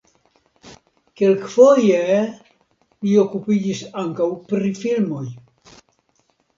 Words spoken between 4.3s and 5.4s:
pri filmoj.